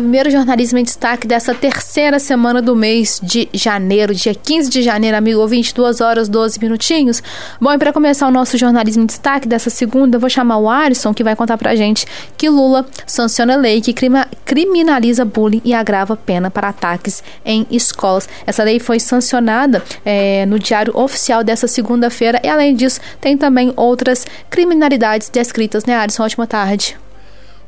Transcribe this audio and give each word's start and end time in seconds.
Primeiro 0.00 0.30
jornalismo 0.30 0.78
em 0.78 0.82
destaque 0.82 1.26
dessa 1.26 1.54
terceira 1.54 2.18
semana 2.18 2.62
do 2.62 2.74
mês 2.74 3.20
de 3.22 3.50
janeiro, 3.52 4.14
dia 4.14 4.34
15 4.34 4.70
de 4.70 4.80
janeiro, 4.80 5.14
amigo 5.14 5.38
ouvinte, 5.38 5.74
2 5.74 6.00
horas 6.00 6.26
12 6.26 6.58
minutinhos. 6.58 7.22
Bom, 7.60 7.70
e 7.70 7.76
para 7.76 7.92
começar 7.92 8.26
o 8.26 8.30
nosso 8.30 8.56
jornalismo 8.56 9.02
em 9.02 9.06
destaque 9.06 9.46
dessa 9.46 9.68
segunda, 9.68 10.16
eu 10.16 10.20
vou 10.20 10.30
chamar 10.30 10.56
o 10.56 10.70
Alisson, 10.70 11.12
que 11.12 11.22
vai 11.22 11.36
contar 11.36 11.58
pra 11.58 11.76
gente 11.76 12.06
que 12.38 12.48
Lula 12.48 12.86
sanciona 13.06 13.56
lei 13.56 13.82
que 13.82 13.92
crima, 13.92 14.26
criminaliza 14.46 15.22
bullying 15.22 15.60
e 15.66 15.74
agrava 15.74 16.16
pena 16.16 16.50
para 16.50 16.70
ataques 16.70 17.22
em 17.44 17.66
escolas. 17.70 18.26
Essa 18.46 18.64
lei 18.64 18.80
foi 18.80 18.98
sancionada 18.98 19.84
é, 20.02 20.46
no 20.46 20.58
Diário 20.58 20.96
Oficial 20.96 21.44
dessa 21.44 21.68
segunda-feira 21.68 22.40
e, 22.42 22.48
além 22.48 22.74
disso, 22.74 23.00
tem 23.20 23.36
também 23.36 23.70
outras 23.76 24.26
criminalidades 24.48 25.28
descritas, 25.28 25.84
né, 25.84 25.94
Alisson? 25.94 26.22
Ótima 26.22 26.46
tarde. 26.46 26.96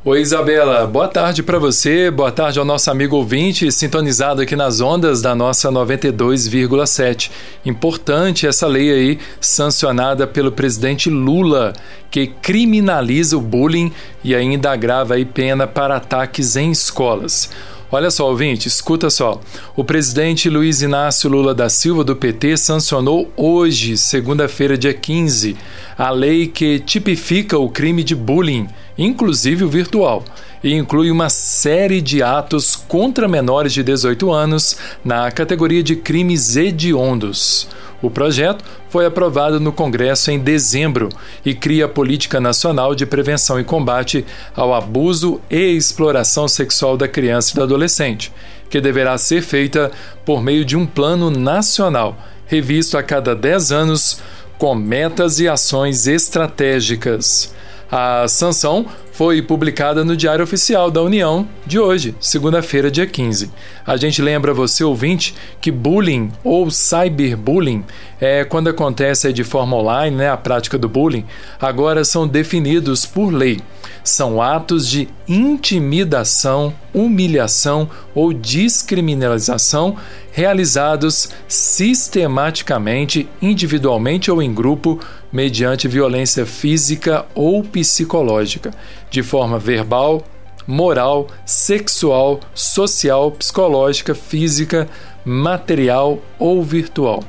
Oi, 0.04 0.20
Isabela. 0.20 0.84
Boa 0.84 1.06
tarde 1.06 1.44
para 1.44 1.60
você, 1.60 2.10
boa 2.10 2.32
tarde 2.32 2.58
ao 2.58 2.64
nosso 2.64 2.90
amigo 2.90 3.14
ouvinte 3.14 3.70
sintonizado 3.70 4.42
aqui 4.42 4.56
nas 4.56 4.80
ondas 4.80 5.22
da 5.22 5.32
nossa 5.32 5.70
92,7. 5.70 7.30
Importante 7.64 8.44
essa 8.44 8.66
lei 8.66 8.92
aí, 8.92 9.20
sancionada 9.40 10.26
pelo 10.26 10.50
presidente 10.50 11.08
Lula, 11.08 11.72
que 12.10 12.26
criminaliza 12.26 13.36
o 13.36 13.40
bullying 13.40 13.92
e 14.24 14.34
ainda 14.34 14.72
agrava 14.72 15.14
aí 15.14 15.24
pena 15.24 15.68
para 15.68 15.98
ataques 15.98 16.56
em 16.56 16.72
escolas. 16.72 17.48
Olha 17.94 18.10
só, 18.10 18.26
ouvinte, 18.26 18.68
escuta 18.68 19.10
só. 19.10 19.38
O 19.76 19.84
presidente 19.84 20.48
Luiz 20.48 20.80
Inácio 20.80 21.28
Lula 21.28 21.54
da 21.54 21.68
Silva, 21.68 22.02
do 22.02 22.16
PT, 22.16 22.56
sancionou 22.56 23.30
hoje, 23.36 23.98
segunda-feira, 23.98 24.78
dia 24.78 24.94
15, 24.94 25.54
a 25.98 26.08
lei 26.08 26.46
que 26.46 26.78
tipifica 26.78 27.58
o 27.58 27.68
crime 27.68 28.02
de 28.02 28.14
bullying, 28.14 28.66
inclusive 28.96 29.64
o 29.64 29.68
virtual, 29.68 30.24
e 30.64 30.72
inclui 30.72 31.10
uma 31.10 31.28
série 31.28 32.00
de 32.00 32.22
atos 32.22 32.74
contra 32.74 33.28
menores 33.28 33.74
de 33.74 33.82
18 33.82 34.32
anos 34.32 34.74
na 35.04 35.30
categoria 35.30 35.82
de 35.82 35.94
crimes 35.94 36.56
hediondos. 36.56 37.68
O 38.02 38.10
projeto 38.10 38.64
foi 38.90 39.06
aprovado 39.06 39.60
no 39.60 39.72
Congresso 39.72 40.32
em 40.32 40.38
dezembro 40.38 41.08
e 41.46 41.54
cria 41.54 41.84
a 41.84 41.88
Política 41.88 42.40
Nacional 42.40 42.96
de 42.96 43.06
Prevenção 43.06 43.60
e 43.60 43.64
Combate 43.64 44.26
ao 44.56 44.74
Abuso 44.74 45.40
e 45.48 45.76
Exploração 45.76 46.48
Sexual 46.48 46.96
da 46.96 47.06
Criança 47.06 47.52
e 47.52 47.54
do 47.54 47.62
Adolescente, 47.62 48.32
que 48.68 48.80
deverá 48.80 49.16
ser 49.16 49.40
feita 49.40 49.92
por 50.24 50.42
meio 50.42 50.64
de 50.64 50.76
um 50.76 50.84
plano 50.84 51.30
nacional, 51.30 52.18
revisto 52.46 52.98
a 52.98 53.02
cada 53.04 53.36
10 53.36 53.70
anos, 53.70 54.20
com 54.58 54.74
metas 54.74 55.38
e 55.38 55.48
ações 55.48 56.08
estratégicas. 56.08 57.54
A 57.94 58.26
sanção 58.26 58.86
foi 59.12 59.42
publicada 59.42 60.02
no 60.02 60.16
Diário 60.16 60.42
Oficial 60.42 60.90
da 60.90 61.02
União 61.02 61.46
de 61.66 61.78
hoje, 61.78 62.14
segunda-feira, 62.18 62.90
dia 62.90 63.06
15. 63.06 63.50
A 63.86 63.98
gente 63.98 64.22
lembra 64.22 64.54
você, 64.54 64.82
ouvinte, 64.82 65.34
que 65.60 65.70
bullying 65.70 66.32
ou 66.42 66.70
cyberbullying, 66.70 67.84
é, 68.18 68.46
quando 68.46 68.70
acontece 68.70 69.30
de 69.30 69.44
forma 69.44 69.76
online, 69.76 70.16
né, 70.16 70.30
a 70.30 70.38
prática 70.38 70.78
do 70.78 70.88
bullying, 70.88 71.26
agora 71.60 72.02
são 72.02 72.26
definidos 72.26 73.04
por 73.04 73.30
lei. 73.30 73.60
São 74.02 74.40
atos 74.40 74.88
de 74.88 75.06
intimidação, 75.28 76.72
humilhação 76.94 77.90
ou 78.14 78.32
descriminalização 78.32 79.96
realizados 80.32 81.28
sistematicamente, 81.46 83.28
individualmente 83.40 84.30
ou 84.30 84.42
em 84.42 84.52
grupo, 84.52 84.98
mediante 85.32 85.88
violência 85.88 86.44
física 86.44 87.24
ou 87.34 87.64
psicológica, 87.64 88.70
de 89.10 89.22
forma 89.22 89.58
verbal, 89.58 90.22
moral, 90.66 91.26
sexual, 91.46 92.40
social, 92.54 93.30
psicológica, 93.32 94.14
física, 94.14 94.88
material 95.24 96.18
ou 96.38 96.62
virtual. 96.62 97.24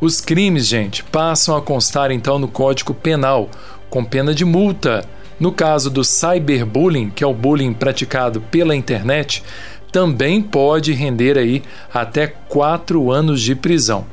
Os 0.00 0.20
crimes, 0.20 0.66
gente, 0.66 1.04
passam 1.04 1.56
a 1.56 1.60
constar 1.60 2.10
então 2.10 2.38
no 2.38 2.48
Código 2.48 2.94
Penal, 2.94 3.50
com 3.90 4.04
pena 4.04 4.34
de 4.34 4.44
multa. 4.44 5.04
No 5.38 5.52
caso 5.52 5.90
do 5.90 6.04
cyberbullying, 6.04 7.10
que 7.10 7.24
é 7.24 7.26
o 7.26 7.34
bullying 7.34 7.72
praticado 7.72 8.40
pela 8.40 8.76
internet, 8.76 9.42
também 9.90 10.40
pode 10.40 10.92
render 10.92 11.36
aí 11.36 11.62
até 11.92 12.26
quatro 12.26 13.10
anos 13.10 13.42
de 13.42 13.54
prisão. 13.54 14.06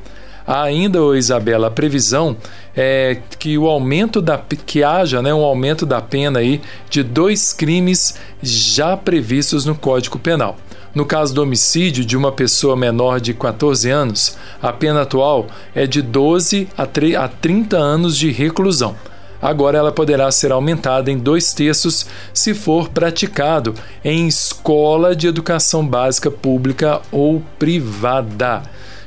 Ainda, 0.48 0.98
Isabela, 1.14 1.66
a 1.66 1.70
previsão 1.70 2.34
é 2.74 3.20
que 3.38 3.58
o 3.58 3.66
aumento 3.66 4.22
da 4.22 4.38
que 4.38 4.82
haja, 4.82 5.20
né, 5.20 5.34
um 5.34 5.44
aumento 5.44 5.84
da 5.84 6.00
pena 6.00 6.38
aí 6.38 6.62
de 6.88 7.02
dois 7.02 7.52
crimes 7.52 8.14
já 8.42 8.96
previstos 8.96 9.66
no 9.66 9.74
Código 9.74 10.18
Penal. 10.18 10.56
No 10.94 11.04
caso 11.04 11.34
do 11.34 11.42
homicídio 11.42 12.02
de 12.02 12.16
uma 12.16 12.32
pessoa 12.32 12.74
menor 12.74 13.20
de 13.20 13.34
14 13.34 13.90
anos, 13.90 14.38
a 14.62 14.72
pena 14.72 15.02
atual 15.02 15.48
é 15.74 15.86
de 15.86 16.00
12 16.00 16.66
a 16.78 16.86
30 16.86 17.76
anos 17.76 18.16
de 18.16 18.30
reclusão. 18.30 18.96
Agora 19.42 19.76
ela 19.76 19.92
poderá 19.92 20.30
ser 20.32 20.50
aumentada 20.50 21.10
em 21.10 21.18
dois 21.18 21.52
terços 21.52 22.06
se 22.32 22.54
for 22.54 22.88
praticado 22.88 23.74
em 24.02 24.26
escola 24.26 25.14
de 25.14 25.26
educação 25.26 25.86
básica 25.86 26.30
pública 26.30 27.02
ou 27.12 27.42
privada. 27.58 28.62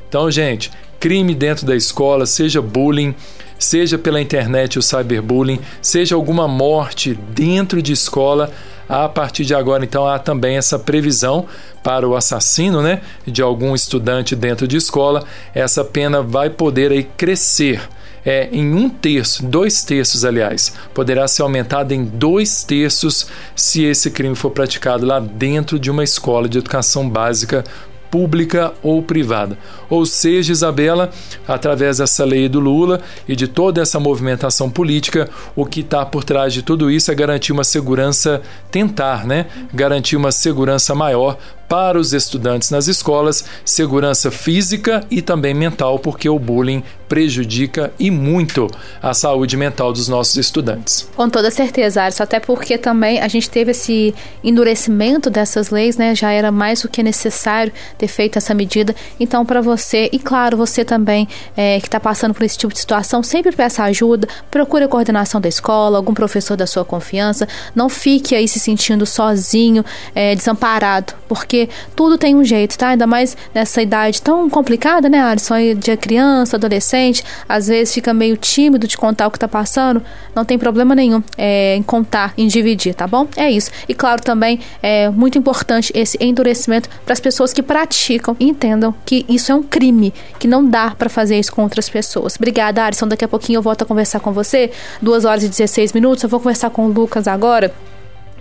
Então, 0.07 0.29
gente, 0.29 0.69
crime 1.01 1.33
dentro 1.33 1.65
da 1.65 1.75
escola, 1.75 2.27
seja 2.27 2.61
bullying, 2.61 3.13
seja 3.57 3.97
pela 3.97 4.21
internet 4.21 4.77
o 4.77 4.81
cyberbullying, 4.83 5.59
seja 5.81 6.15
alguma 6.15 6.47
morte 6.47 7.17
dentro 7.33 7.81
de 7.81 7.91
escola, 7.91 8.51
a 8.87 9.09
partir 9.09 9.43
de 9.43 9.55
agora, 9.55 9.83
então, 9.83 10.05
há 10.05 10.19
também 10.19 10.57
essa 10.57 10.77
previsão 10.77 11.45
para 11.81 12.07
o 12.07 12.15
assassino 12.15 12.81
né, 12.81 13.01
de 13.25 13.41
algum 13.41 13.73
estudante 13.73 14.35
dentro 14.35 14.67
de 14.67 14.77
escola. 14.77 15.23
Essa 15.55 15.83
pena 15.83 16.21
vai 16.21 16.49
poder 16.49 16.91
aí 16.91 17.03
crescer 17.03 17.81
é, 18.25 18.49
em 18.51 18.75
um 18.75 18.89
terço, 18.89 19.45
dois 19.45 19.83
terços, 19.83 20.25
aliás, 20.25 20.73
poderá 20.93 21.27
ser 21.27 21.41
aumentada 21.41 21.95
em 21.95 22.03
dois 22.03 22.63
terços 22.63 23.27
se 23.55 23.83
esse 23.83 24.11
crime 24.11 24.35
for 24.35 24.51
praticado 24.51 25.05
lá 25.05 25.19
dentro 25.19 25.79
de 25.79 25.89
uma 25.89 26.03
escola 26.03 26.47
de 26.47 26.57
educação 26.57 27.09
básica 27.09 27.63
pública 28.11 28.73
ou 28.83 29.01
privada. 29.01 29.57
Ou 29.89 30.05
seja, 30.05 30.51
Isabela, 30.51 31.09
através 31.47 31.97
dessa 31.97 32.25
lei 32.25 32.49
do 32.49 32.59
Lula 32.59 33.01
e 33.27 33.35
de 33.35 33.47
toda 33.47 33.81
essa 33.81 33.99
movimentação 33.99 34.69
política, 34.69 35.29
o 35.55 35.65
que 35.65 35.79
está 35.79 36.05
por 36.05 36.23
trás 36.25 36.53
de 36.53 36.61
tudo 36.61 36.91
isso 36.91 37.09
é 37.09 37.15
garantir 37.15 37.53
uma 37.53 37.63
segurança, 37.63 38.41
tentar, 38.69 39.25
né? 39.25 39.47
Garantir 39.73 40.17
uma 40.17 40.31
segurança 40.31 40.93
maior 40.93 41.37
para 41.71 41.97
os 41.97 42.11
estudantes 42.11 42.69
nas 42.69 42.89
escolas, 42.89 43.45
segurança 43.63 44.29
física 44.29 45.05
e 45.09 45.21
também 45.21 45.53
mental, 45.53 45.97
porque 45.97 46.27
o 46.27 46.37
bullying 46.37 46.83
prejudica 47.07 47.93
e 47.97 48.11
muito 48.11 48.67
a 49.01 49.13
saúde 49.13 49.55
mental 49.55 49.91
dos 49.91 50.07
nossos 50.09 50.35
estudantes. 50.35 51.09
Com 51.15 51.29
toda 51.29 51.51
certeza, 51.51 52.03
Alisson, 52.03 52.23
até 52.23 52.39
porque 52.39 52.77
também 52.77 53.21
a 53.21 53.27
gente 53.27 53.49
teve 53.49 53.71
esse 53.71 54.13
endurecimento 54.41 55.29
dessas 55.29 55.69
leis, 55.69 55.97
né? 55.97 56.15
Já 56.15 56.31
era 56.31 56.51
mais 56.51 56.81
do 56.81 56.89
que 56.89 57.03
necessário 57.03 57.71
ter 57.97 58.07
feito 58.07 58.37
essa 58.37 58.53
medida. 58.53 58.95
Então, 59.19 59.45
para 59.45 59.61
você, 59.61 60.09
e 60.13 60.19
claro, 60.19 60.55
você 60.55 60.85
também 60.85 61.27
é, 61.55 61.79
que 61.81 61.87
está 61.87 61.99
passando 61.99 62.33
por 62.33 62.43
esse 62.43 62.57
tipo 62.57 62.73
de 62.73 62.79
situação, 62.79 63.21
sempre 63.23 63.51
peça 63.53 63.83
ajuda, 63.83 64.27
procure 64.49 64.85
a 64.85 64.87
coordenação 64.87 65.41
da 65.41 65.49
escola, 65.49 65.97
algum 65.97 66.13
professor 66.13 66.55
da 66.55 66.67
sua 66.67 66.85
confiança, 66.85 67.47
não 67.75 67.89
fique 67.89 68.35
aí 68.35 68.47
se 68.47 68.59
sentindo 68.59 69.05
sozinho, 69.05 69.83
é, 70.15 70.33
desamparado, 70.33 71.13
porque 71.27 71.60
tudo 71.95 72.17
tem 72.17 72.35
um 72.35 72.43
jeito, 72.43 72.77
tá? 72.77 72.89
Ainda 72.89 73.07
mais 73.07 73.35
nessa 73.53 73.81
idade 73.81 74.21
tão 74.21 74.49
complicada, 74.49 75.09
né, 75.09 75.21
Alisson? 75.21 75.55
De 75.77 75.95
criança, 75.97 76.57
adolescente, 76.57 77.23
às 77.47 77.67
vezes 77.67 77.93
fica 77.93 78.13
meio 78.13 78.37
tímido 78.37 78.87
de 78.87 78.97
contar 78.97 79.27
o 79.27 79.31
que 79.31 79.39
tá 79.39 79.47
passando. 79.47 80.01
Não 80.35 80.45
tem 80.45 80.57
problema 80.57 80.95
nenhum 80.95 81.21
é, 81.37 81.75
em 81.75 81.83
contar, 81.83 82.33
em 82.37 82.47
dividir, 82.47 82.93
tá 82.93 83.07
bom? 83.07 83.27
É 83.35 83.49
isso. 83.49 83.71
E 83.87 83.93
claro, 83.93 84.21
também 84.21 84.59
é 84.81 85.09
muito 85.09 85.37
importante 85.37 85.91
esse 85.95 86.17
endurecimento 86.19 86.89
para 87.05 87.13
as 87.13 87.19
pessoas 87.19 87.53
que 87.53 87.61
praticam 87.61 88.35
e 88.39 88.49
entendam 88.49 88.93
que 89.05 89.25
isso 89.27 89.51
é 89.51 89.55
um 89.55 89.63
crime, 89.63 90.13
que 90.39 90.47
não 90.47 90.65
dá 90.65 90.91
para 90.91 91.09
fazer 91.09 91.37
isso 91.39 91.51
com 91.51 91.63
outras 91.63 91.89
pessoas. 91.89 92.35
Obrigada, 92.35 92.85
Alisson. 92.85 93.07
Daqui 93.07 93.25
a 93.25 93.27
pouquinho 93.27 93.57
eu 93.57 93.61
volto 93.61 93.83
a 93.83 93.85
conversar 93.85 94.19
com 94.19 94.31
você. 94.31 94.71
Duas 95.01 95.25
horas 95.25 95.43
e 95.43 95.49
16 95.49 95.93
minutos. 95.93 96.23
Eu 96.23 96.29
vou 96.29 96.39
conversar 96.39 96.69
com 96.69 96.85
o 96.85 96.91
Lucas 96.91 97.27
agora 97.27 97.71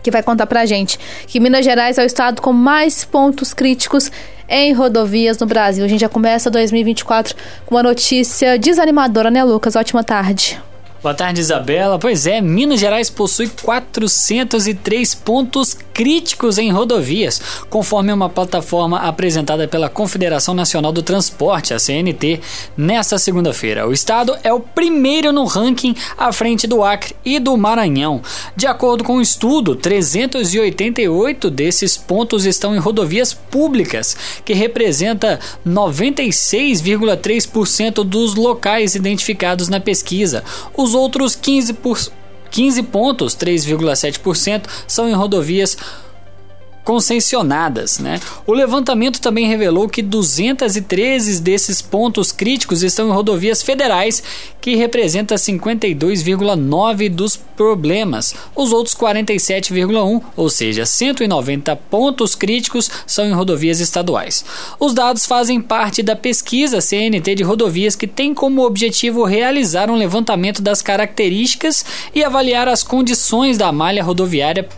que 0.02 0.10
vai 0.10 0.22
contar 0.22 0.46
pra 0.46 0.66
gente 0.66 0.98
que 1.26 1.40
Minas 1.40 1.64
Gerais 1.64 1.98
é 1.98 2.02
o 2.02 2.06
estado 2.06 2.40
com 2.40 2.52
mais 2.52 3.04
pontos 3.04 3.52
críticos 3.52 4.10
em 4.48 4.72
rodovias 4.72 5.38
no 5.38 5.46
Brasil. 5.46 5.84
A 5.84 5.88
gente 5.88 6.00
já 6.00 6.08
começa 6.08 6.50
2024 6.50 7.36
com 7.66 7.76
uma 7.76 7.82
notícia 7.82 8.58
desanimadora, 8.58 9.30
né, 9.30 9.44
Lucas? 9.44 9.76
Ótima 9.76 10.02
tarde. 10.02 10.60
Boa 11.02 11.14
tarde, 11.14 11.40
Isabela. 11.40 11.98
Pois 11.98 12.26
é, 12.26 12.42
Minas 12.42 12.78
Gerais 12.78 13.08
possui 13.08 13.50
403 13.62 15.14
pontos 15.14 15.74
críticos 15.94 16.58
em 16.58 16.70
rodovias, 16.70 17.40
conforme 17.70 18.12
uma 18.12 18.28
plataforma 18.28 18.98
apresentada 18.98 19.66
pela 19.66 19.88
Confederação 19.88 20.52
Nacional 20.52 20.92
do 20.92 21.02
Transporte, 21.02 21.72
a 21.72 21.78
CNT, 21.78 22.40
nesta 22.76 23.18
segunda-feira. 23.18 23.88
O 23.88 23.94
estado 23.94 24.36
é 24.42 24.52
o 24.52 24.60
primeiro 24.60 25.32
no 25.32 25.44
ranking 25.44 25.94
à 26.18 26.30
frente 26.32 26.66
do 26.66 26.84
Acre 26.84 27.16
e 27.24 27.38
do 27.38 27.56
Maranhão. 27.56 28.20
De 28.54 28.66
acordo 28.66 29.02
com 29.02 29.14
o 29.14 29.16
um 29.16 29.22
estudo, 29.22 29.74
388 29.76 31.48
desses 31.48 31.96
pontos 31.96 32.44
estão 32.44 32.74
em 32.74 32.78
rodovias 32.78 33.32
públicas, 33.32 34.14
que 34.44 34.52
representa 34.52 35.40
96,3% 35.66 38.04
dos 38.04 38.34
locais 38.34 38.94
identificados 38.94 39.68
na 39.68 39.80
pesquisa. 39.80 40.44
Os 40.76 40.89
os 40.90 40.94
outros 40.94 41.36
15, 41.36 41.74
por, 41.74 41.98
15 42.50 42.82
pontos, 42.84 43.36
3,7%, 43.36 44.64
são 44.86 45.08
em 45.08 45.12
rodovias 45.12 45.76
concessionadas. 46.90 48.00
Né? 48.00 48.18
O 48.44 48.52
levantamento 48.52 49.20
também 49.20 49.46
revelou 49.46 49.88
que 49.88 50.02
213 50.02 51.40
desses 51.40 51.80
pontos 51.80 52.32
críticos 52.32 52.82
estão 52.82 53.08
em 53.08 53.12
rodovias 53.12 53.62
federais, 53.62 54.20
que 54.60 54.74
representa 54.74 55.36
52,9% 55.36 57.10
dos 57.10 57.36
problemas. 57.36 58.34
Os 58.56 58.72
outros 58.72 58.96
47,1%, 58.96 60.20
ou 60.36 60.50
seja, 60.50 60.84
190 60.84 61.76
pontos 61.76 62.34
críticos, 62.34 62.90
são 63.06 63.24
em 63.24 63.32
rodovias 63.32 63.78
estaduais. 63.78 64.44
Os 64.80 64.92
dados 64.92 65.26
fazem 65.26 65.60
parte 65.60 66.02
da 66.02 66.16
pesquisa 66.16 66.80
CNT 66.80 67.36
de 67.36 67.44
rodovias, 67.44 67.94
que 67.94 68.08
tem 68.08 68.34
como 68.34 68.66
objetivo 68.66 69.22
realizar 69.22 69.88
um 69.88 69.94
levantamento 69.94 70.60
das 70.60 70.82
características 70.82 71.84
e 72.12 72.24
avaliar 72.24 72.66
as 72.66 72.82
condições 72.82 73.56
da 73.56 73.70
malha 73.70 74.02
rodoviária 74.02 74.68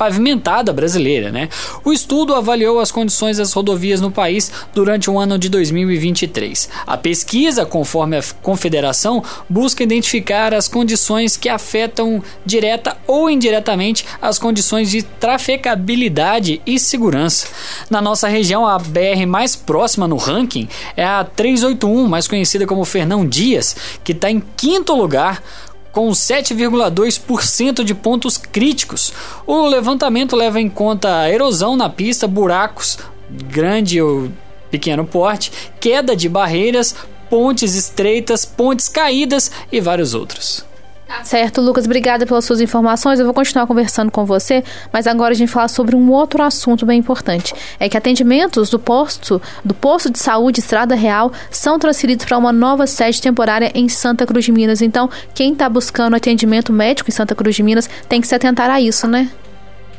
pavimentada 0.00 0.72
brasileira. 0.72 1.30
Né? 1.30 1.50
O 1.84 1.92
estudo 1.92 2.34
avaliou 2.34 2.80
as 2.80 2.90
condições 2.90 3.36
das 3.36 3.52
rodovias 3.52 4.00
no 4.00 4.10
país 4.10 4.50
durante 4.74 5.10
o 5.10 5.18
ano 5.18 5.38
de 5.38 5.50
2023. 5.50 6.70
A 6.86 6.96
pesquisa, 6.96 7.66
conforme 7.66 8.16
a 8.16 8.22
Confederação, 8.40 9.22
busca 9.46 9.82
identificar 9.82 10.54
as 10.54 10.68
condições 10.68 11.36
que 11.36 11.50
afetam 11.50 12.22
direta 12.46 12.96
ou 13.06 13.28
indiretamente 13.28 14.06
as 14.22 14.38
condições 14.38 14.90
de 14.90 15.02
trafegabilidade 15.02 16.62
e 16.64 16.78
segurança. 16.78 17.48
Na 17.90 18.00
nossa 18.00 18.26
região, 18.26 18.66
a 18.66 18.78
BR 18.78 19.26
mais 19.28 19.54
próxima 19.54 20.08
no 20.08 20.16
ranking 20.16 20.66
é 20.96 21.04
a 21.04 21.22
381, 21.24 22.08
mais 22.08 22.26
conhecida 22.26 22.66
como 22.66 22.86
Fernão 22.86 23.26
Dias, 23.26 23.76
que 24.02 24.12
está 24.12 24.30
em 24.30 24.42
quinto 24.56 24.94
lugar 24.94 25.42
com 25.92 26.08
7,2% 26.10 27.82
de 27.82 27.94
pontos 27.94 28.36
críticos. 28.36 29.12
O 29.46 29.66
levantamento 29.66 30.36
leva 30.36 30.60
em 30.60 30.68
conta 30.68 31.20
a 31.20 31.30
erosão 31.30 31.76
na 31.76 31.88
pista, 31.88 32.26
buracos, 32.26 32.98
grande 33.28 34.00
ou 34.00 34.30
pequeno 34.70 35.04
porte, 35.04 35.50
queda 35.80 36.14
de 36.14 36.28
barreiras, 36.28 36.94
pontes 37.28 37.74
estreitas, 37.74 38.44
pontes 38.44 38.88
caídas 38.88 39.50
e 39.70 39.80
vários 39.80 40.14
outros. 40.14 40.69
Certo, 41.24 41.60
Lucas, 41.60 41.84
obrigada 41.84 42.26
pelas 42.26 42.44
suas 42.44 42.60
informações. 42.60 43.18
Eu 43.18 43.24
vou 43.24 43.34
continuar 43.34 43.66
conversando 43.66 44.10
com 44.10 44.24
você, 44.24 44.64
mas 44.92 45.06
agora 45.06 45.32
a 45.32 45.36
gente 45.36 45.50
fala 45.50 45.68
sobre 45.68 45.94
um 45.94 46.10
outro 46.10 46.42
assunto 46.42 46.86
bem 46.86 46.98
importante. 46.98 47.54
É 47.78 47.88
que 47.88 47.96
atendimentos 47.96 48.70
do 48.70 48.78
posto, 48.78 49.40
do 49.64 49.74
posto 49.74 50.10
de 50.10 50.18
saúde 50.18 50.60
Estrada 50.60 50.94
Real 50.94 51.32
são 51.50 51.78
transferidos 51.78 52.24
para 52.24 52.38
uma 52.38 52.52
nova 52.52 52.86
sede 52.86 53.20
temporária 53.20 53.70
em 53.74 53.88
Santa 53.88 54.26
Cruz 54.26 54.44
de 54.44 54.52
Minas. 54.52 54.82
Então, 54.82 55.10
quem 55.34 55.52
está 55.52 55.68
buscando 55.68 56.16
atendimento 56.16 56.72
médico 56.72 57.10
em 57.10 57.12
Santa 57.12 57.34
Cruz 57.34 57.54
de 57.54 57.62
Minas 57.62 57.88
tem 58.08 58.20
que 58.20 58.26
se 58.26 58.34
atentar 58.34 58.70
a 58.70 58.80
isso, 58.80 59.06
né? 59.06 59.30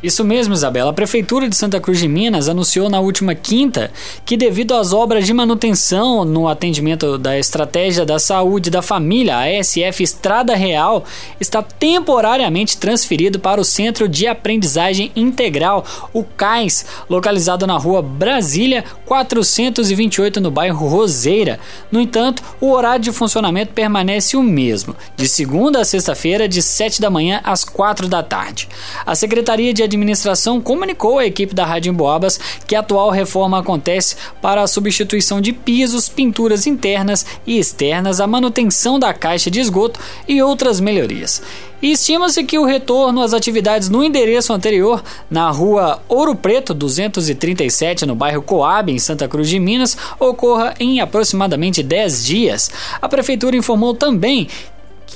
Isso 0.03 0.23
mesmo, 0.25 0.53
Isabela. 0.53 0.89
A 0.89 0.93
Prefeitura 0.93 1.47
de 1.47 1.55
Santa 1.55 1.79
Cruz 1.79 1.99
de 1.99 2.07
Minas 2.07 2.49
anunciou 2.49 2.89
na 2.89 2.99
última 2.99 3.35
quinta 3.35 3.91
que, 4.25 4.35
devido 4.35 4.73
às 4.73 4.93
obras 4.93 5.27
de 5.27 5.33
manutenção 5.33 6.25
no 6.25 6.47
atendimento 6.47 7.19
da 7.19 7.37
Estratégia 7.37 8.03
da 8.03 8.17
Saúde 8.17 8.71
da 8.71 8.81
Família, 8.81 9.37
a 9.37 9.63
SF 9.63 10.01
Estrada 10.01 10.55
Real, 10.55 11.05
está 11.39 11.61
temporariamente 11.61 12.77
transferido 12.77 13.39
para 13.39 13.61
o 13.61 13.65
Centro 13.65 14.09
de 14.09 14.25
Aprendizagem 14.25 15.11
Integral, 15.15 15.85
o 16.11 16.23
CAIS, 16.23 16.83
localizado 17.07 17.67
na 17.67 17.77
rua 17.77 18.01
Brasília 18.01 18.83
428, 19.05 20.41
no 20.41 20.49
bairro 20.49 20.87
Roseira. 20.87 21.59
No 21.91 22.01
entanto, 22.01 22.41
o 22.59 22.71
horário 22.71 23.03
de 23.03 23.11
funcionamento 23.11 23.73
permanece 23.73 24.35
o 24.35 24.41
mesmo, 24.41 24.95
de 25.15 25.27
segunda 25.27 25.81
a 25.81 25.85
sexta-feira, 25.85 26.47
de 26.47 26.61
7 26.61 26.99
da 26.99 27.09
manhã 27.09 27.39
às 27.43 27.63
4 27.63 28.07
da 28.07 28.23
tarde. 28.23 28.67
A 29.05 29.13
Secretaria 29.13 29.71
de 29.73 29.90
administração 29.95 30.59
comunicou 30.59 31.19
à 31.19 31.25
equipe 31.25 31.53
da 31.53 31.65
Rádio 31.65 31.91
Emboabas 31.91 32.39
que 32.67 32.75
a 32.75 32.79
atual 32.79 33.09
reforma 33.09 33.59
acontece 33.59 34.15
para 34.41 34.61
a 34.61 34.67
substituição 34.67 35.41
de 35.41 35.53
pisos, 35.53 36.09
pinturas 36.09 36.67
internas 36.67 37.25
e 37.45 37.57
externas, 37.57 38.19
a 38.19 38.27
manutenção 38.27 38.99
da 38.99 39.13
caixa 39.13 39.49
de 39.51 39.59
esgoto 39.59 39.99
e 40.27 40.41
outras 40.41 40.79
melhorias. 40.79 41.41
Estima-se 41.81 42.43
que 42.43 42.59
o 42.59 42.65
retorno 42.65 43.23
às 43.23 43.33
atividades 43.33 43.89
no 43.89 44.03
endereço 44.03 44.53
anterior, 44.53 45.03
na 45.31 45.49
rua 45.49 45.99
Ouro 46.07 46.35
Preto 46.35 46.75
237, 46.75 48.05
no 48.05 48.13
bairro 48.13 48.43
Coab, 48.43 48.91
em 48.91 48.99
Santa 48.99 49.27
Cruz 49.27 49.49
de 49.49 49.59
Minas, 49.59 49.97
ocorra 50.19 50.75
em 50.79 51.01
aproximadamente 51.01 51.81
10 51.81 52.23
dias. 52.23 52.69
A 53.01 53.09
prefeitura 53.09 53.57
informou 53.57 53.95
também 53.95 54.47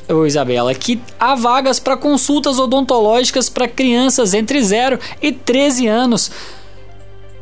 ô 0.09 0.25
Isabela, 0.25 0.73
que 0.73 1.01
há 1.19 1.35
vagas 1.35 1.79
para 1.79 1.97
consultas 1.97 2.59
odontológicas 2.59 3.49
para 3.49 3.67
crianças 3.67 4.33
entre 4.33 4.61
0 4.61 4.99
e 5.21 5.31
13 5.31 5.87
anos. 5.87 6.31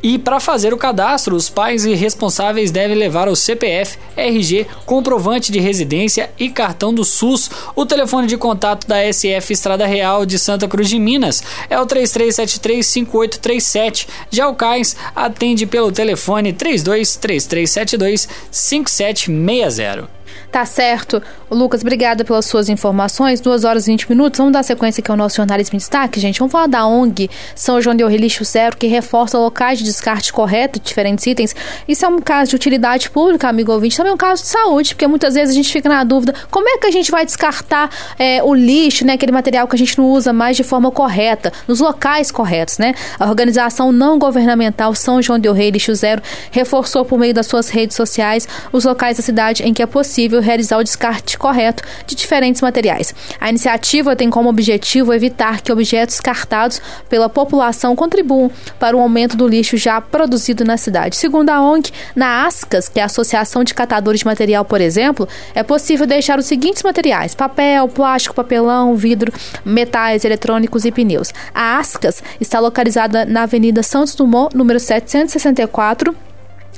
E 0.03 0.19
para 0.19 0.39
fazer 0.41 0.73
o 0.73 0.77
cadastro, 0.77 1.33
os 1.33 1.49
pais 1.49 1.85
e 1.85 1.93
responsáveis 1.93 2.71
devem 2.71 2.97
levar 2.97 3.29
o 3.29 3.37
CPF, 3.37 3.97
RG, 4.17 4.67
comprovante 4.85 5.49
de 5.49 5.61
residência 5.61 6.29
e 6.37 6.49
cartão 6.49 6.93
do 6.93 7.05
SUS. 7.05 7.49
O 7.73 7.85
telefone 7.85 8.27
de 8.27 8.35
contato 8.35 8.85
da 8.85 9.01
SF 9.01 9.53
Estrada 9.53 9.87
Real 9.87 10.25
de 10.25 10.37
Santa 10.37 10.67
Cruz 10.67 10.89
de 10.89 10.99
Minas 10.99 11.41
é 11.69 11.79
o 11.79 11.85
33735837. 11.85 14.09
Já 14.29 14.49
o 14.49 14.55
CAIS 14.55 14.97
atende 15.15 15.65
pelo 15.65 15.89
telefone 15.89 16.51
323372 16.51 18.27
5760. 18.51 20.22
Tá 20.51 20.65
certo. 20.65 21.21
Lucas, 21.49 21.81
obrigada 21.81 22.23
pelas 22.23 22.45
suas 22.45 22.69
informações. 22.69 23.41
2 23.41 23.63
horas 23.63 23.87
e 23.87 23.91
20 23.91 24.09
minutos. 24.09 24.37
Vamos 24.37 24.53
dar 24.53 24.63
sequência 24.63 25.01
aqui 25.01 25.09
ao 25.09 25.17
nosso 25.17 25.37
jornalismo 25.37 25.75
em 25.75 25.79
destaque, 25.79 26.19
gente. 26.19 26.39
Vamos 26.39 26.51
falar 26.51 26.67
da 26.67 26.85
ONG 26.85 27.29
São 27.55 27.81
João 27.81 27.95
de 27.95 28.03
Lixo 28.03 28.43
Zero, 28.43 28.77
que 28.77 28.87
reforça 28.87 29.37
locais 29.37 29.79
de 29.79 29.85
descarte 29.85 30.31
correto 30.31 30.79
de 30.79 30.85
diferentes 30.85 31.25
itens. 31.25 31.55
Isso 31.87 32.05
é 32.05 32.07
um 32.07 32.19
caso 32.19 32.51
de 32.51 32.55
utilidade 32.55 33.09
pública, 33.09 33.47
amigo 33.47 33.71
ouvinte. 33.71 33.97
Também 33.97 34.11
é 34.11 34.13
um 34.13 34.17
caso 34.17 34.43
de 34.43 34.49
saúde, 34.49 34.95
porque 34.95 35.07
muitas 35.07 35.33
vezes 35.33 35.53
a 35.53 35.55
gente 35.55 35.71
fica 35.71 35.89
na 35.89 36.03
dúvida 36.03 36.33
como 36.49 36.67
é 36.67 36.77
que 36.77 36.87
a 36.87 36.91
gente 36.91 37.11
vai 37.11 37.25
descartar 37.25 37.89
é, 38.17 38.41
o 38.43 38.53
lixo, 38.53 39.05
né? 39.05 39.13
Aquele 39.13 39.31
material 39.31 39.67
que 39.67 39.75
a 39.75 39.79
gente 39.79 39.97
não 39.97 40.05
usa 40.09 40.33
mais 40.33 40.57
de 40.57 40.63
forma 40.63 40.91
correta, 40.91 41.51
nos 41.67 41.79
locais 41.79 42.31
corretos, 42.31 42.77
né? 42.77 42.93
A 43.19 43.27
organização 43.27 43.91
não 43.91 44.17
governamental 44.17 44.93
São 44.95 45.21
João 45.21 45.39
de 45.39 45.51
Rei 45.51 45.69
Lixo 45.69 45.93
Zero 45.95 46.21
reforçou 46.51 47.05
por 47.05 47.19
meio 47.19 47.33
das 47.33 47.47
suas 47.47 47.69
redes 47.69 47.95
sociais 47.95 48.47
os 48.71 48.85
locais 48.85 49.17
da 49.17 49.23
cidade 49.23 49.63
em 49.63 49.73
que 49.73 49.81
é 49.81 49.85
possível 49.85 50.22
realizar 50.27 50.77
o 50.77 50.83
descarte 50.83 51.37
correto 51.37 51.83
de 52.05 52.15
diferentes 52.15 52.61
materiais. 52.61 53.13
A 53.39 53.49
iniciativa 53.49 54.15
tem 54.15 54.29
como 54.29 54.49
objetivo 54.49 55.13
evitar 55.13 55.61
que 55.61 55.71
objetos 55.71 56.15
descartados 56.15 56.81
pela 57.09 57.29
população 57.29 57.95
contribuam 57.95 58.51
para 58.79 58.95
o 58.95 58.99
aumento 58.99 59.35
do 59.35 59.47
lixo 59.47 59.77
já 59.77 59.99
produzido 59.99 60.63
na 60.63 60.77
cidade. 60.77 61.15
Segundo 61.15 61.49
a 61.49 61.61
ONG, 61.61 61.91
na 62.15 62.45
ASCAS, 62.45 62.89
que 62.89 62.99
é 62.99 63.03
a 63.03 63.07
Associação 63.07 63.63
de 63.63 63.73
Catadores 63.73 64.19
de 64.19 64.25
Material, 64.25 64.65
por 64.65 64.81
exemplo, 64.81 65.27
é 65.53 65.63
possível 65.63 66.05
deixar 66.05 66.39
os 66.39 66.45
seguintes 66.45 66.83
materiais: 66.83 67.35
papel, 67.35 67.87
plástico, 67.87 68.35
papelão, 68.35 68.95
vidro, 68.95 69.31
metais, 69.65 70.25
eletrônicos 70.25 70.85
e 70.85 70.91
pneus. 70.91 71.31
A 71.53 71.77
ASCAS 71.77 72.23
está 72.39 72.59
localizada 72.59 73.25
na 73.25 73.43
Avenida 73.43 73.83
Santos 73.83 74.15
Dumont, 74.15 74.55
número 74.55 74.79
764 74.79 76.15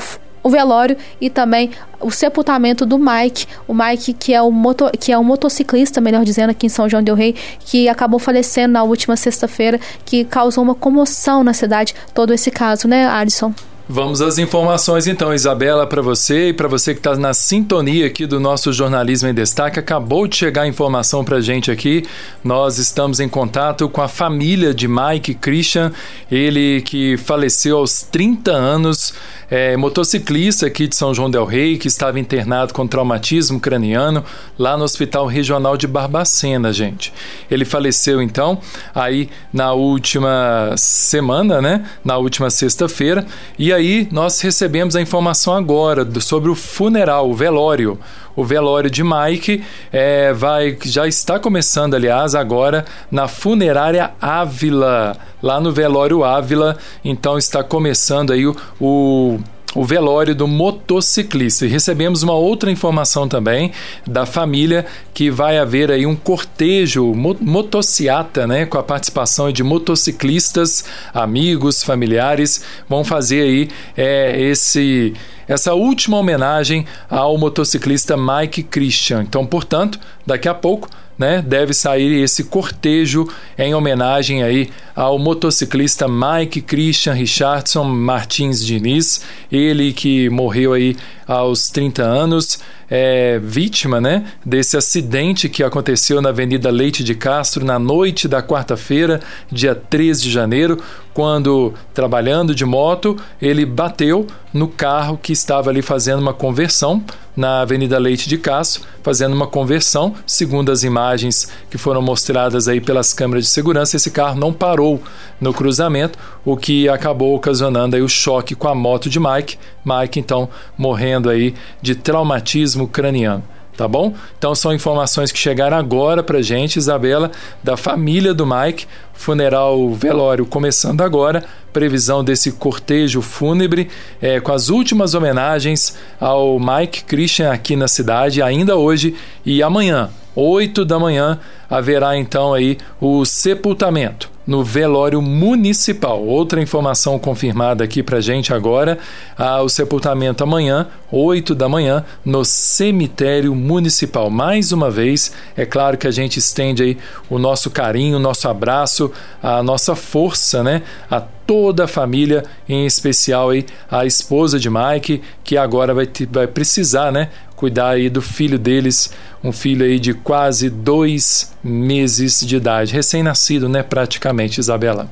o 0.46 0.48
velório 0.48 0.96
e 1.20 1.28
também 1.28 1.72
o 2.00 2.10
sepultamento 2.10 2.86
do 2.86 2.96
Mike, 2.98 3.46
o 3.66 3.74
Mike 3.74 4.12
que 4.12 4.32
é 4.32 4.40
o 4.40 4.50
moto, 4.52 4.88
que 4.98 5.10
é 5.10 5.18
um 5.18 5.24
motociclista, 5.24 6.00
melhor 6.00 6.24
dizendo, 6.24 6.50
aqui 6.50 6.66
em 6.66 6.68
São 6.68 6.88
João 6.88 7.02
del 7.02 7.16
Rei, 7.16 7.34
que 7.60 7.88
acabou 7.88 8.20
falecendo 8.20 8.74
na 8.74 8.84
última 8.84 9.16
sexta-feira, 9.16 9.80
que 10.04 10.24
causou 10.24 10.62
uma 10.62 10.74
comoção 10.74 11.42
na 11.42 11.52
cidade, 11.52 11.94
todo 12.14 12.32
esse 12.32 12.50
caso, 12.50 12.86
né, 12.86 13.06
Alisson? 13.06 13.52
Vamos 13.88 14.20
às 14.20 14.36
informações 14.36 15.06
então, 15.06 15.32
Isabela, 15.32 15.86
para 15.86 16.02
você 16.02 16.48
e 16.48 16.52
para 16.52 16.66
você 16.66 16.92
que 16.92 16.98
está 16.98 17.14
na 17.14 17.32
sintonia 17.32 18.06
aqui 18.06 18.26
do 18.26 18.40
nosso 18.40 18.72
Jornalismo 18.72 19.28
em 19.28 19.34
Destaque. 19.34 19.78
Acabou 19.78 20.26
de 20.26 20.34
chegar 20.34 20.62
a 20.62 20.66
informação 20.66 21.24
para 21.24 21.36
a 21.36 21.40
gente 21.40 21.70
aqui. 21.70 22.04
Nós 22.42 22.78
estamos 22.78 23.20
em 23.20 23.28
contato 23.28 23.88
com 23.88 24.02
a 24.02 24.08
família 24.08 24.74
de 24.74 24.88
Mike 24.88 25.34
Christian, 25.34 25.92
ele 26.28 26.82
que 26.82 27.16
faleceu 27.16 27.78
aos 27.78 28.02
30 28.02 28.50
anos 28.50 29.14
é, 29.48 29.76
motociclista 29.76 30.66
aqui 30.66 30.88
de 30.88 30.96
São 30.96 31.14
João 31.14 31.30
del 31.30 31.44
Rei, 31.44 31.78
que 31.78 31.86
estava 31.86 32.18
internado 32.18 32.74
com 32.74 32.88
traumatismo 32.88 33.60
craniano 33.60 34.24
lá 34.58 34.76
no 34.76 34.82
Hospital 34.82 35.26
Regional 35.26 35.76
de 35.76 35.86
Barbacena, 35.86 36.72
gente. 36.72 37.12
Ele 37.48 37.64
faleceu 37.64 38.20
então 38.20 38.60
aí 38.92 39.28
na 39.52 39.72
última 39.72 40.74
semana, 40.76 41.62
né? 41.62 41.84
Na 42.04 42.16
última 42.16 42.50
sexta-feira. 42.50 43.24
E 43.56 43.75
aí 43.76 44.08
nós 44.10 44.40
recebemos 44.40 44.96
a 44.96 45.00
informação 45.00 45.54
agora 45.54 46.06
sobre 46.20 46.50
o 46.50 46.54
funeral, 46.54 47.30
o 47.30 47.34
velório 47.34 47.98
o 48.36 48.44
velório 48.44 48.90
de 48.90 49.02
Mike 49.02 49.64
é, 49.90 50.32
vai 50.32 50.76
já 50.84 51.08
está 51.08 51.38
começando, 51.38 51.94
aliás, 51.94 52.34
agora 52.34 52.84
na 53.10 53.26
funerária 53.26 54.10
Ávila, 54.20 55.16
lá 55.42 55.58
no 55.58 55.72
velório 55.72 56.22
Ávila. 56.22 56.76
Então 57.02 57.38
está 57.38 57.64
começando 57.64 58.32
aí 58.32 58.46
o, 58.46 58.54
o 58.78 59.40
o 59.74 59.84
velório 59.84 60.34
do 60.34 60.46
motociclista. 60.46 61.66
E 61.66 61.68
recebemos 61.68 62.22
uma 62.22 62.34
outra 62.34 62.70
informação 62.70 63.28
também 63.28 63.72
da 64.06 64.24
família 64.24 64.86
que 65.12 65.30
vai 65.30 65.58
haver 65.58 65.90
aí 65.90 66.06
um 66.06 66.16
cortejo 66.16 67.14
motociata, 67.40 68.46
né, 68.46 68.64
com 68.64 68.78
a 68.78 68.82
participação 68.82 69.52
de 69.52 69.62
motociclistas, 69.62 70.84
amigos, 71.12 71.82
familiares, 71.82 72.64
vão 72.88 73.04
fazer 73.04 73.42
aí 73.42 73.68
é, 73.96 74.40
esse 74.40 75.14
essa 75.48 75.74
última 75.74 76.16
homenagem 76.16 76.84
ao 77.08 77.38
motociclista 77.38 78.16
Mike 78.16 78.64
Christian. 78.64 79.22
Então, 79.22 79.46
portanto, 79.46 79.96
daqui 80.26 80.48
a 80.48 80.54
pouco 80.54 80.88
né, 81.18 81.42
deve 81.42 81.72
sair 81.72 82.22
esse 82.22 82.44
cortejo 82.44 83.26
em 83.56 83.74
homenagem 83.74 84.42
aí 84.42 84.70
ao 84.94 85.18
motociclista 85.18 86.06
Mike 86.08 86.60
Christian 86.62 87.14
Richardson 87.14 87.84
Martins 87.84 88.64
Diniz, 88.64 89.22
ele 89.50 89.92
que 89.92 90.28
morreu 90.30 90.72
aí 90.72 90.96
aos 91.26 91.68
30 91.68 92.02
anos, 92.02 92.58
é, 92.88 93.38
vítima 93.42 94.00
né, 94.00 94.24
desse 94.44 94.76
acidente 94.76 95.48
que 95.48 95.62
aconteceu 95.62 96.22
na 96.22 96.28
Avenida 96.28 96.70
Leite 96.70 97.02
de 97.02 97.14
Castro 97.14 97.64
na 97.64 97.78
noite 97.78 98.28
da 98.28 98.42
quarta-feira, 98.42 99.20
dia 99.50 99.74
13 99.74 100.22
de 100.22 100.30
janeiro, 100.30 100.78
quando, 101.12 101.74
trabalhando 101.92 102.54
de 102.54 102.64
moto, 102.64 103.16
ele 103.40 103.66
bateu 103.66 104.26
no 104.52 104.68
carro 104.68 105.18
que 105.20 105.32
estava 105.32 105.70
ali 105.70 105.82
fazendo 105.82 106.20
uma 106.20 106.34
conversão 106.34 107.02
na 107.36 107.60
Avenida 107.60 107.98
Leite 107.98 108.28
de 108.28 108.38
Castro, 108.38 108.82
fazendo 109.02 109.34
uma 109.34 109.46
conversão. 109.46 110.14
Segundo 110.26 110.72
as 110.72 110.82
imagens 110.82 111.48
que 111.70 111.76
foram 111.76 112.00
mostradas 112.00 112.66
aí 112.66 112.80
pelas 112.80 113.12
câmeras 113.12 113.44
de 113.44 113.50
segurança, 113.50 113.96
esse 113.96 114.10
carro 114.10 114.38
não 114.38 114.52
parou 114.52 115.02
no 115.40 115.52
cruzamento, 115.52 116.18
o 116.44 116.56
que 116.56 116.88
acabou 116.88 117.36
ocasionando 117.36 117.94
aí 117.94 118.02
o 118.02 118.08
choque 118.08 118.54
com 118.54 118.68
a 118.68 118.74
moto 118.74 119.10
de 119.10 119.20
Mike. 119.20 119.58
Mike 119.84 120.18
então 120.18 120.48
morrendo 120.78 121.28
aí 121.28 121.54
de 121.82 121.94
traumatismo 121.94 122.88
craniano 122.88 123.44
tá 123.76 123.86
bom? 123.86 124.14
Então 124.38 124.54
são 124.54 124.72
informações 124.72 125.30
que 125.30 125.38
chegaram 125.38 125.76
agora 125.76 126.22
pra 126.22 126.40
gente, 126.40 126.76
Isabela, 126.76 127.30
da 127.62 127.76
família 127.76 128.32
do 128.32 128.46
Mike, 128.46 128.86
funeral 129.12 129.92
velório 129.92 130.46
começando 130.46 131.02
agora, 131.02 131.44
previsão 131.72 132.24
desse 132.24 132.52
cortejo 132.52 133.20
fúnebre 133.20 133.88
é, 134.20 134.40
com 134.40 134.52
as 134.52 134.68
últimas 134.68 135.14
homenagens 135.14 135.96
ao 136.20 136.58
Mike 136.58 137.04
Christian 137.04 137.52
aqui 137.52 137.76
na 137.76 137.88
cidade, 137.88 138.42
ainda 138.42 138.76
hoje 138.76 139.14
e 139.44 139.62
amanhã, 139.62 140.10
8 140.34 140.84
da 140.84 140.98
manhã, 140.98 141.38
haverá 141.68 142.16
então 142.16 142.54
aí 142.54 142.78
o 143.00 143.24
sepultamento 143.24 144.35
no 144.46 144.62
velório 144.62 145.20
municipal. 145.20 146.22
Outra 146.22 146.62
informação 146.62 147.18
confirmada 147.18 147.82
aqui 147.82 148.02
para 148.02 148.20
gente 148.20 148.54
agora: 148.54 148.98
ah, 149.36 149.62
o 149.62 149.68
sepultamento 149.68 150.44
amanhã, 150.44 150.86
8 151.10 151.54
da 151.54 151.68
manhã, 151.68 152.04
no 152.24 152.44
cemitério 152.44 153.54
municipal. 153.54 154.30
Mais 154.30 154.72
uma 154.72 154.90
vez, 154.90 155.32
é 155.56 155.66
claro 155.66 155.98
que 155.98 156.06
a 156.06 156.10
gente 156.10 156.38
estende 156.38 156.82
aí 156.82 156.98
o 157.28 157.38
nosso 157.38 157.70
carinho, 157.70 158.16
o 158.16 158.20
nosso 158.20 158.48
abraço, 158.48 159.10
a 159.42 159.62
nossa 159.62 159.96
força, 159.96 160.62
né? 160.62 160.82
A 161.10 161.20
toda 161.46 161.84
a 161.84 161.88
família, 161.88 162.44
em 162.68 162.84
especial 162.86 163.50
aí 163.50 163.64
a 163.88 164.04
esposa 164.04 164.58
de 164.58 164.68
Mike, 164.68 165.22
que 165.44 165.56
agora 165.56 165.94
vai, 165.94 166.08
vai 166.30 166.46
precisar, 166.46 167.12
né? 167.12 167.30
Cuidar 167.56 167.90
aí 167.90 168.10
do 168.10 168.22
filho 168.22 168.58
deles, 168.58 169.10
um 169.42 169.50
filho 169.50 169.84
aí 169.84 169.98
de 169.98 170.12
quase 170.14 170.68
dois 170.70 171.52
meses 171.64 172.40
de 172.40 172.56
idade, 172.56 172.92
recém-nascido, 172.92 173.68
né? 173.68 173.82
Praticamente, 173.82 174.60
Isabela. 174.60 175.08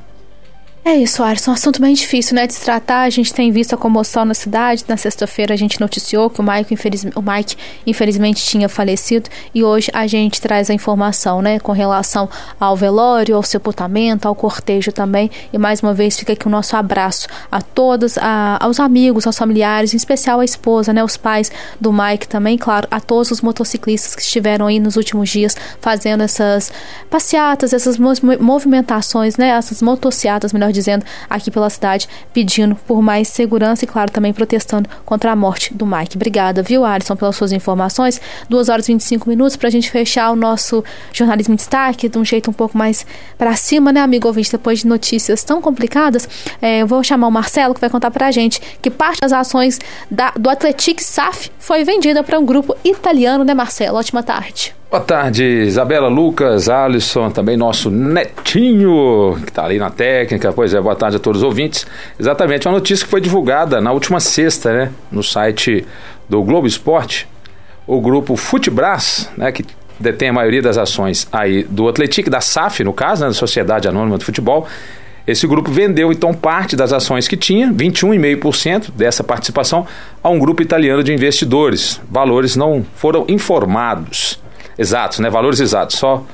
É 0.87 0.95
isso, 0.99 1.23
Arson. 1.23 1.50
Um 1.50 1.55
assunto 1.55 1.81
bem 1.81 1.95
difícil, 1.95 2.35
né, 2.35 2.47
de 2.47 2.53
se 2.53 2.61
tratar. 2.61 3.05
A 3.05 3.11
gente 3.11 3.33
tem 3.33 3.50
visto 3.50 3.73
a 3.75 3.76
comoção 3.79 4.23
na 4.26 4.35
cidade. 4.35 4.85
Na 4.87 4.99
sexta-feira 4.99 5.55
a 5.55 5.57
gente 5.57 5.81
noticiou 5.81 6.29
que 6.29 6.43
o 6.43 6.45
Mike, 6.45 6.76
o 7.17 7.23
Mike, 7.23 7.57
infelizmente, 7.87 8.45
tinha 8.45 8.69
falecido. 8.69 9.31
E 9.55 9.64
hoje 9.64 9.91
a 9.95 10.07
gente 10.07 10.43
traz 10.43 10.69
a 10.69 10.75
informação, 10.75 11.41
né, 11.41 11.59
com 11.59 11.73
relação 11.73 12.29
ao 12.61 12.76
velório, 12.76 13.35
ao 13.35 13.43
sepultamento, 13.43 14.29
ao 14.29 14.35
cortejo 14.35 14.93
também. 14.93 15.31
E 15.50 15.57
mais 15.57 15.81
uma 15.81 15.95
vez 15.95 16.19
fica 16.19 16.35
aqui 16.35 16.47
o 16.47 16.50
nosso 16.50 16.76
abraço 16.76 17.29
a 17.50 17.62
todos, 17.62 18.19
a... 18.19 18.59
aos 18.61 18.79
amigos, 18.79 19.26
aos 19.26 19.38
familiares, 19.38 19.95
em 19.95 19.97
especial 19.97 20.41
a 20.41 20.45
esposa, 20.45 20.93
né, 20.93 21.03
os 21.03 21.17
pais 21.17 21.50
do 21.81 21.91
Mike 21.95 22.29
também, 22.29 22.59
claro, 22.59 22.87
a 22.91 23.00
todos 23.00 23.31
os 23.31 23.41
motociclistas 23.41 24.14
que 24.14 24.21
estiveram 24.21 24.67
aí 24.67 24.79
nos 24.79 24.97
últimos 24.97 25.31
dias 25.31 25.57
fazendo 25.81 26.23
essas 26.23 26.71
passeatas, 27.09 27.73
essas 27.73 27.97
movimentações, 28.38 29.38
né, 29.38 29.49
essas 29.49 29.81
motociatas, 29.81 30.53
melhor 30.53 30.74
dizendo, 30.75 31.04
aqui 31.28 31.50
pela 31.50 31.71
cidade, 31.71 32.09
pedindo 32.33 32.75
por 32.75 33.00
mais 33.00 33.28
segurança 33.28 33.85
e, 33.85 33.88
claro, 33.88 34.11
também 34.11 34.33
protestando 34.33 34.88
contra 35.04 35.33
a 35.33 35.37
morte 35.37 35.73
do 35.73 35.87
Mike. 35.87 36.16
Obrigada, 36.16 36.62
viu, 36.62 36.85
Alisson, 36.85 37.16
pelas 37.16 37.37
suas 37.37 37.52
informações. 37.52 38.21
2 38.49 38.69
horas 38.69 38.88
e 38.88 38.93
25 38.93 39.28
minutos 39.28 39.57
para 39.57 39.69
a 39.69 39.71
gente 39.71 39.90
fechar 39.90 40.31
o 40.31 40.37
nosso 40.37 40.85
jornalismo 41.12 41.54
em 41.54 41.57
destaque 41.57 42.09
de 42.09 42.19
um 42.19 42.25
jeito 42.25 42.50
um 42.50 42.52
pouco 42.52 42.76
mais 42.76 43.07
para 43.38 43.54
cima, 43.57 43.93
né, 43.93 44.00
amigo 44.00 44.26
ouvinte? 44.28 44.50
Depois 44.50 44.81
de 44.81 44.87
notícias 44.87 45.43
tão 45.43 45.61
complicadas, 45.61 46.28
é, 46.61 46.83
eu 46.83 46.87
vou 46.87 47.02
chamar 47.02 47.28
o 47.28 47.31
Marcelo 47.31 47.75
que 47.75 47.81
vai 47.81 47.90
contar 47.90 48.11
para 48.11 48.26
a 48.26 48.31
gente 48.31 48.61
que 48.83 48.90
parte 48.90 49.21
das 49.21 49.33
ações 49.33 49.81
da, 50.11 50.31
do 50.33 50.50
Atletic 50.50 51.00
SAF 51.00 51.50
foi 51.59 51.85
vendida 51.85 52.23
para 52.23 52.38
um 52.38 52.45
grupo 52.45 52.76
italiano, 52.85 53.45
né, 53.45 53.54
Marcelo? 53.54 53.99
Ótima 53.99 54.23
tarde. 54.23 54.75
Boa 54.91 55.03
tarde, 55.03 55.43
Isabela, 55.45 56.07
Lucas, 56.07 56.69
Alisson, 56.69 57.29
também 57.31 57.57
nosso 57.57 57.91
netinho, 57.91 59.37
que 59.43 59.49
está 59.49 59.64
ali 59.64 59.76
na 59.76 59.91
técnica. 59.91 60.53
Pois 60.53 60.73
é, 60.73 60.81
boa 60.81 60.95
tarde 60.95 61.17
a 61.17 61.19
todos 61.19 61.41
os 61.41 61.45
ouvintes. 61.45 61.85
Exatamente, 62.19 62.69
uma 62.69 62.75
notícia 62.75 63.05
que 63.05 63.11
foi 63.11 63.21
divulgada 63.21 63.81
na 63.81 63.91
última 63.91 64.21
sexta, 64.21 64.73
né, 64.73 64.93
no 65.11 65.23
site 65.23 65.85
do 66.29 66.43
Globo 66.45 66.69
Esporte. 66.69 67.26
O 67.87 68.00
grupo 68.00 68.37
Futebras, 68.37 69.29
né, 69.37 69.50
que 69.50 69.64
detém 69.99 70.29
a 70.29 70.33
maioria 70.33 70.62
das 70.62 70.79
ações 70.79 71.26
aí 71.33 71.64
do 71.64 71.88
Atlético, 71.88 72.31
da 72.31 72.41
SAF, 72.41 72.85
no 72.85 72.93
caso, 72.93 73.23
né, 73.23 73.29
da 73.29 73.35
Sociedade 73.35 73.88
Anônima 73.88 74.17
do 74.17 74.25
Futebol. 74.25 74.69
Esse 75.26 75.47
grupo 75.47 75.73
vendeu 75.73 76.12
então 76.12 76.33
parte 76.33 76.76
das 76.76 76.93
ações 76.93 77.26
que 77.26 77.37
tinha, 77.37 77.73
21,5% 77.73 78.93
dessa 78.93 79.25
participação, 79.25 79.87
a 80.23 80.29
um 80.29 80.38
grupo 80.38 80.62
italiano 80.62 81.03
de 81.03 81.12
investidores. 81.12 82.00
Valores 82.09 82.55
não 82.55 82.85
foram 82.95 83.25
informados 83.26 84.44
exatos, 84.78 85.19
né? 85.19 85.31
Valores 85.31 85.61
exatos, 85.61 85.99
só 85.99 86.25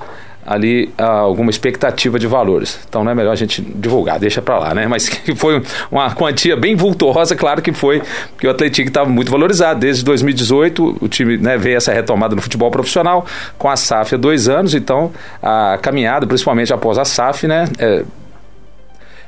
ali 0.46 0.92
alguma 0.96 1.50
expectativa 1.50 2.18
de 2.18 2.26
valores. 2.26 2.80
Então 2.88 3.04
não 3.04 3.12
é 3.12 3.14
melhor 3.14 3.32
a 3.32 3.36
gente 3.36 3.60
divulgar, 3.62 4.18
deixa 4.18 4.40
para 4.40 4.58
lá, 4.58 4.74
né? 4.74 4.86
Mas 4.86 5.08
que 5.08 5.34
foi 5.34 5.62
uma 5.90 6.12
quantia 6.14 6.56
bem 6.56 6.74
vultuosa, 6.74 7.36
claro 7.36 7.62
que 7.62 7.72
foi, 7.72 8.02
porque 8.30 8.46
o 8.46 8.50
Atlético 8.50 8.88
estava 8.88 9.08
muito 9.08 9.30
valorizado. 9.30 9.80
Desde 9.80 10.04
2018, 10.04 10.98
o 11.00 11.08
time 11.08 11.36
né, 11.36 11.56
veio 11.56 11.76
essa 11.76 11.92
retomada 11.92 12.34
no 12.34 12.42
futebol 12.42 12.70
profissional, 12.70 13.24
com 13.58 13.68
a 13.68 13.76
SAF 13.76 14.14
há 14.14 14.18
dois 14.18 14.48
anos, 14.48 14.74
então 14.74 15.12
a 15.42 15.78
caminhada, 15.80 16.26
principalmente 16.26 16.72
após 16.72 16.98
a 16.98 17.04
SAF, 17.04 17.46
né? 17.46 17.66
É, 17.78 18.04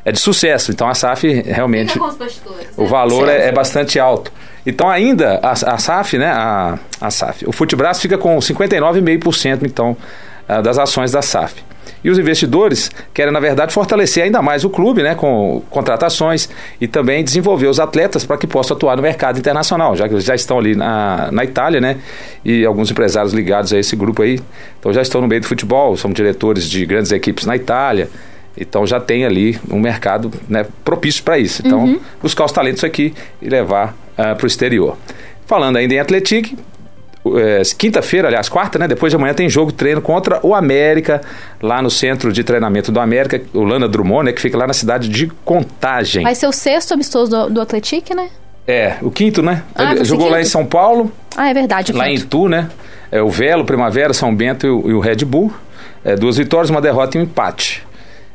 é 0.05 0.13
de 0.13 0.19
sucesso. 0.19 0.73
Então 0.73 0.89
a 0.89 0.95
SAF 0.95 1.29
realmente. 1.43 1.99
O 2.77 2.87
valor 2.87 3.29
é, 3.29 3.49
é, 3.49 3.53
bastante 3.53 3.99
alto. 3.99 4.33
Então 4.65 4.89
ainda 4.89 5.41
a, 5.43 5.53
a 5.53 5.79
SAF, 5.79 6.19
né? 6.19 6.27
A, 6.27 6.79
a 7.01 7.11
SAF. 7.11 7.47
O 7.47 7.53
Futebras 7.53 8.01
fica 8.01 8.17
com 8.17 8.37
59,5% 8.39 9.61
então 9.65 9.97
das 10.63 10.79
ações 10.79 11.13
da 11.13 11.23
SAF. 11.23 11.63
E 12.05 12.11
os 12.11 12.19
investidores 12.19 12.91
querem, 13.15 13.33
na 13.33 13.39
verdade, 13.39 13.73
fortalecer 13.73 14.25
ainda 14.25 14.43
mais 14.43 14.65
o 14.65 14.71
clube, 14.71 15.03
né, 15.03 15.15
com 15.15 15.63
contratações 15.71 16.49
e 16.81 16.89
também 16.89 17.23
desenvolver 17.23 17.69
os 17.69 17.79
atletas 17.79 18.25
para 18.25 18.37
que 18.37 18.47
possam 18.47 18.77
atuar 18.77 18.97
no 18.97 19.03
mercado 19.03 19.39
internacional, 19.39 19.95
já 19.95 20.09
que 20.09 20.15
eles 20.15 20.25
já 20.25 20.35
estão 20.35 20.59
ali 20.59 20.75
na, 20.75 21.31
na 21.31 21.45
Itália, 21.45 21.81
né, 21.81 21.99
e 22.45 22.65
alguns 22.65 22.91
empresários 22.91 23.33
ligados 23.33 23.73
a 23.73 23.79
esse 23.79 23.95
grupo 23.95 24.23
aí, 24.23 24.41
então 24.81 24.93
já 24.93 25.01
estão 25.01 25.21
no 25.21 25.29
meio 25.29 25.41
do 25.41 25.47
futebol, 25.47 25.97
são 25.97 26.11
diretores 26.11 26.69
de 26.69 26.85
grandes 26.85 27.13
equipes 27.13 27.47
na 27.47 27.55
Itália, 27.55 28.11
então 28.57 28.85
já 28.85 29.01
tem 29.01 29.25
ali 29.25 29.59
um 29.71 29.79
mercado 29.79 30.31
né, 30.49 30.67
propício 30.85 31.23
para 31.23 31.39
isso. 31.39 31.63
Então, 31.65 31.85
uhum. 31.85 32.01
buscar 32.21 32.45
os 32.45 32.53
talentos 32.53 32.85
aqui 32.85 33.15
e 33.41 33.49
levar 33.49 33.97
uh, 34.19 34.23
ah, 34.23 34.35
para 34.35 34.45
o 34.45 34.47
exterior. 34.47 34.97
Falando 35.47 35.77
ainda 35.77 35.95
em 35.95 35.99
Atlético, 35.99 36.57
é, 37.37 37.63
quinta-feira, 37.79 38.29
aliás, 38.29 38.49
quarta, 38.49 38.79
né? 38.79 38.89
Depois 38.89 39.13
de 39.13 39.17
amanhã 39.17 39.33
tem 39.33 39.49
jogo 39.49 39.71
treino 39.71 40.03
contra 40.03 40.41
o 40.43 40.55
América, 40.55 41.21
lá 41.61 41.81
no 41.81 41.91
centro 41.91 42.33
de 42.33 42.43
treinamento 42.43 42.91
do 42.91 42.99
América, 42.99 43.41
o 43.55 43.63
Lana 43.63 43.89
Drummond, 43.89 44.27
né? 44.27 44.33
Que 44.33 44.41
fica 44.41 44.57
lá 44.57 44.67
na 44.67 44.73
cidade 44.73 45.09
de 45.09 45.29
Contagem. 45.45 46.25
Vai 46.25 46.35
ser 46.35 46.49
o 46.49 46.53
sexto 46.53 46.95
amistoso 46.95 47.31
do, 47.31 47.51
do 47.55 47.61
Atlético, 47.61 48.15
né? 48.15 48.29
É, 48.67 48.97
o 49.03 49.11
quinto, 49.11 49.43
né? 49.43 49.63
Ah, 49.75 49.95
Ele 49.95 50.05
jogou 50.05 50.27
quinto. 50.27 50.37
lá 50.37 50.41
em 50.41 50.45
São 50.45 50.67
Paulo. 50.67 51.13
Ah, 51.37 51.49
é 51.49 51.55
verdade. 51.55 51.93
Lá 51.93 52.05
quinto. 52.05 52.25
em 52.25 52.27
Tu, 52.27 52.49
né? 52.49 52.69
É 53.11 53.23
o 53.23 53.29
Velo, 53.29 53.65
Primavera, 53.65 54.13
São 54.13 54.35
Bento 54.35 54.67
e 54.67 54.71
o, 54.71 54.91
e 54.91 54.95
o 54.95 55.01
Red 55.01 55.25
Bull. 55.25 55.53
É, 56.05 56.17
duas 56.17 56.37
vitórias, 56.37 56.71
uma 56.71 56.81
derrota 56.81 57.17
e 57.17 57.21
um 57.21 57.25
empate. 57.25 57.85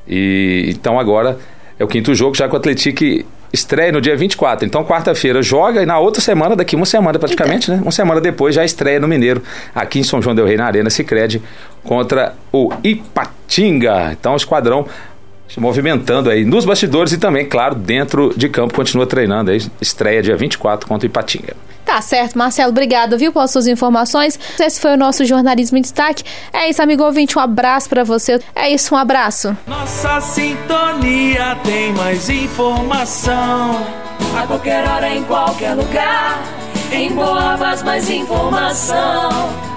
E 0.08 0.66
então 0.70 0.98
agora 0.98 1.38
é 1.78 1.84
o 1.84 1.88
quinto 1.88 2.16
jogo, 2.16 2.36
já 2.36 2.48
que 2.48 2.54
o 2.54 2.58
Atlético 2.58 3.04
estreia 3.52 3.92
no 3.92 4.02
dia 4.02 4.16
24. 4.16 4.66
Então, 4.66 4.84
quarta-feira 4.84 5.42
joga 5.42 5.82
e 5.82 5.86
na 5.86 6.00
outra 6.00 6.22
semana, 6.22 6.56
daqui 6.56 6.76
uma 6.76 6.86
semana 6.86 7.18
praticamente, 7.18 7.72
né? 7.72 7.80
Uma 7.82 7.92
semana 7.92 8.20
depois 8.20 8.54
já 8.56 8.64
estreia 8.64 9.00
no 9.00 9.08
Mineiro, 9.08 9.42
aqui 9.74 10.00
em 10.00 10.04
São 10.04 10.22
João 10.22 10.36
Del 10.36 10.46
Rei, 10.46 10.58
na 10.58 10.66
Arena 10.66 10.90
Sicredi 10.90 11.42
contra 11.84 12.34
o 12.52 12.72
Ipatinga. 12.84 14.12
Então, 14.12 14.34
o 14.34 14.36
esquadrão 14.36 14.86
se 15.48 15.60
movimentando 15.60 16.30
aí 16.30 16.46
nos 16.46 16.66
bastidores 16.66 17.14
e 17.14 17.18
também, 17.18 17.46
claro, 17.46 17.76
dentro 17.76 18.34
de 18.36 18.50
campo, 18.50 18.74
continua 18.74 19.06
treinando 19.06 19.52
aí. 19.52 19.62
Estreia 19.82 20.22
dia 20.22 20.36
24 20.36 20.88
contra 20.88 21.08
o 21.08 21.10
Ipatinga. 21.10 21.56
Tá 21.86 22.02
certo, 22.02 22.38
Marcelo, 22.38 22.70
obrigado, 22.72 23.18
viu, 23.18 23.32
pelas 23.32 23.50
suas 23.50 23.66
informações. 23.66 24.38
Esse 24.60 24.80
foi 24.82 24.94
o 24.94 24.98
nosso 24.98 25.24
Jornalismo 25.24 25.78
em 25.78 25.82
Destaque. 25.82 26.22
É 26.52 26.70
isso, 26.70 26.82
amigo 26.82 27.02
ouvinte, 27.02 27.38
um 27.38 27.42
abraço 27.42 27.88
para 27.88 28.04
você. 28.04 28.42
É 28.54 28.70
isso, 28.70 28.94
um 28.94 28.98
abraço. 28.98 29.56
Nossa 29.66 30.20
sintonia 30.20 31.58
tem 31.64 31.94
mais 31.94 32.30
informação. 32.30 33.88
A 34.38 34.46
qualquer 34.46 34.86
hora, 34.86 35.10
em 35.10 35.24
qualquer 35.24 35.76
lugar. 35.76 36.44
Em 36.92 37.10
Boabas, 37.12 37.82
mais 37.84 38.10
informação. 38.10 39.77